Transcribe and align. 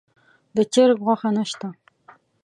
د 0.55 0.57
چرګ 0.73 0.97
غوښه 1.05 1.29
نه 1.37 1.43
شته. 1.49 1.69